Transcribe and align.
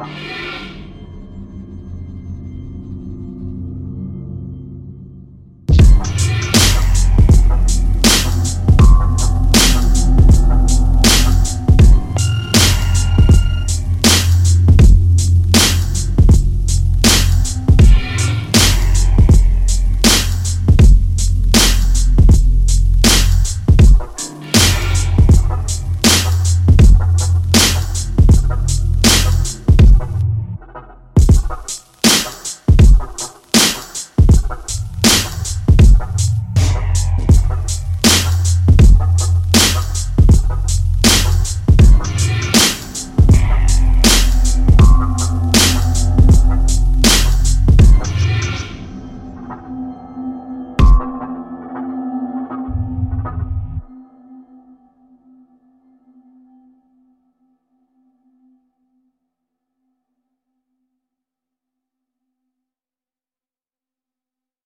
Bye. 0.00 0.39